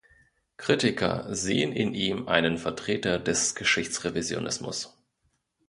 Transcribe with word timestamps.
Kritiker 0.57 1.27
sehen 1.29 1.71
in 1.73 1.93
ihm 1.93 2.27
einen 2.27 2.57
Vertreter 2.57 3.19
des 3.19 3.53
Geschichtsrevisionismus. 3.53 4.97